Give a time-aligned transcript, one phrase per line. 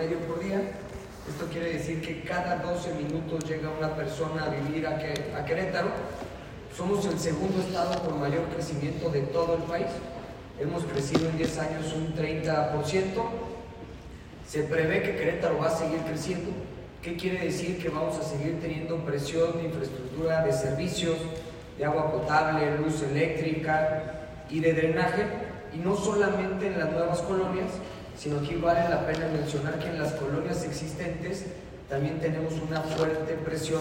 [0.00, 0.62] promedio por día.
[1.28, 5.44] Esto quiere decir que cada 12 minutos llega una persona a vivir a, que, a
[5.44, 5.88] Querétaro.
[6.74, 9.88] Somos el segundo estado con mayor crecimiento de todo el país.
[10.58, 13.02] Hemos crecido en 10 años un 30%.
[14.48, 16.50] Se prevé que Querétaro va a seguir creciendo.
[17.02, 17.78] ¿Qué quiere decir?
[17.78, 21.18] Que vamos a seguir teniendo presión de infraestructura, de servicios,
[21.76, 24.02] de agua potable, luz eléctrica
[24.48, 25.26] y de drenaje.
[25.74, 27.68] Y no solamente en las nuevas colonias,
[28.20, 31.46] sino que vale la pena mencionar que en las colonias existentes
[31.88, 33.80] también tenemos una fuerte presión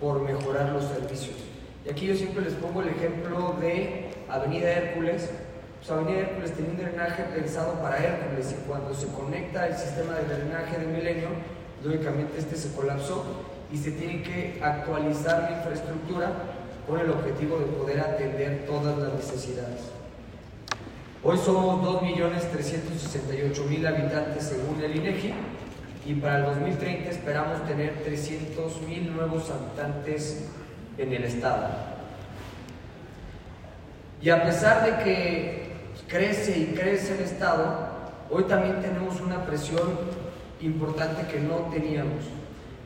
[0.00, 1.36] por mejorar los servicios.
[1.84, 5.28] Y aquí yo siempre les pongo el ejemplo de Avenida Hércules.
[5.78, 10.14] Pues Avenida Hércules tiene un drenaje pensado para Hércules y cuando se conecta el sistema
[10.14, 11.28] de drenaje de Milenio,
[11.84, 13.26] lógicamente este se colapsó
[13.70, 16.32] y se tiene que actualizar la infraestructura
[16.88, 19.82] con el objetivo de poder atender todas las necesidades.
[21.28, 25.34] Hoy somos 2.368.000 habitantes según el INEGI
[26.06, 30.44] y para el 2030 esperamos tener 300.000 nuevos habitantes
[30.96, 31.66] en el estado.
[34.22, 35.72] Y a pesar de que
[36.06, 37.88] crece y crece el estado,
[38.30, 39.98] hoy también tenemos una presión
[40.60, 42.22] importante que no teníamos.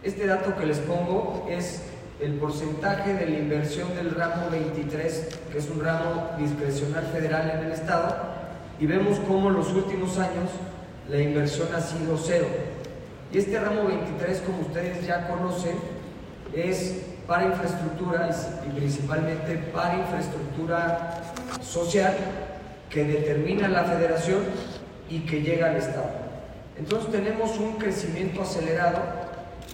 [0.03, 1.83] Este dato que les pongo es
[2.21, 7.67] el porcentaje de la inversión del ramo 23, que es un ramo discrecional federal en
[7.67, 8.15] el Estado,
[8.79, 10.51] y vemos cómo en los últimos años
[11.09, 12.47] la inversión ha sido cero.
[13.33, 15.77] Y este ramo 23, como ustedes ya conocen,
[16.55, 18.29] es para infraestructura
[18.67, 21.23] y principalmente para infraestructura
[21.62, 22.15] social
[22.91, 24.41] que determina la federación
[25.09, 26.11] y que llega al Estado.
[26.77, 28.99] Entonces tenemos un crecimiento acelerado,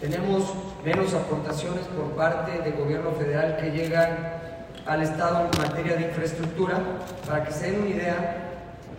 [0.00, 0.52] tenemos
[0.84, 4.36] menos aportaciones por parte del gobierno federal que llegan
[4.84, 6.80] al Estado en materia de infraestructura.
[7.26, 8.36] Para que se den una idea,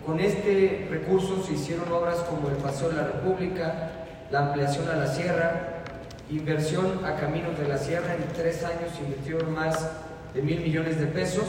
[0.04, 3.90] con este recurso se hicieron obras como el Paseo de la República,
[4.30, 5.82] la ampliación a la sierra,
[6.30, 9.90] inversión a caminos de la sierra, en tres años invirtieron más
[10.34, 11.44] de mil millones de pesos.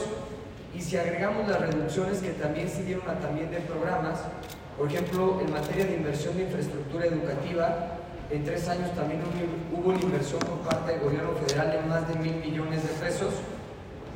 [0.74, 4.20] Y si agregamos las reducciones que también se dieron a también de programas,
[4.78, 7.99] por ejemplo, en materia de inversión de infraestructura educativa,
[8.30, 9.20] en tres años también
[9.72, 13.34] hubo una inversión por parte del gobierno federal de más de mil millones de pesos,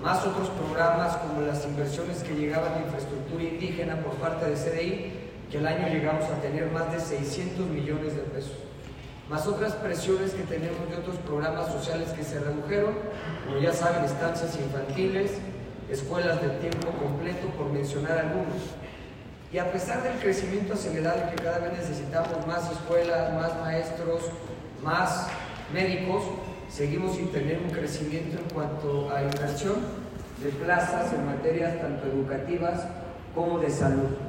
[0.01, 5.13] más otros programas como las inversiones que llegaban de infraestructura indígena por parte de CDI,
[5.51, 8.57] que el año llegamos a tener más de 600 millones de pesos,
[9.29, 12.95] más otras presiones que tenemos de otros programas sociales que se redujeron,
[13.47, 15.33] como ya saben, estancias infantiles,
[15.91, 18.63] escuelas de tiempo completo, por mencionar algunos.
[19.55, 24.23] Y a pesar del crecimiento acelerado que cada vez necesitamos más escuelas, más maestros,
[24.83, 25.29] más
[25.73, 26.25] médicos,
[26.69, 29.77] seguimos sin tener un crecimiento en cuanto a inversión
[30.43, 32.81] de plazas en materias tanto educativas
[33.33, 34.24] como de salud.